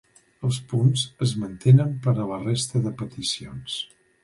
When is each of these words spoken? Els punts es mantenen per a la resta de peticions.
Els 0.47 0.55
punts 0.71 1.03
es 1.25 1.33
mantenen 1.43 1.93
per 2.07 2.15
a 2.25 2.27
la 2.33 2.41
resta 2.47 2.85
de 2.89 2.97
peticions. 3.05 3.79